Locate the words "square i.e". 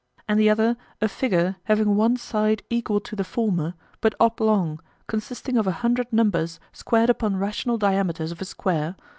8.45-9.03